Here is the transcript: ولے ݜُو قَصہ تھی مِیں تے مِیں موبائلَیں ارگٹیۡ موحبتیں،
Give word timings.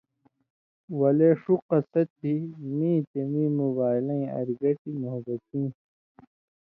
ولے 0.99 1.29
ݜُو 1.41 1.55
قَصہ 1.67 2.01
تھی 2.15 2.33
مِیں 2.77 2.99
تے 3.09 3.21
مِیں 3.31 3.51
موبائلَیں 3.59 4.25
ارگٹیۡ 4.37 4.97
موحبتیں، 5.01 5.69